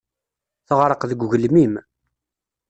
Teɣreq 0.67 1.01
deg 1.05 1.19
ugelmim. 1.25 1.73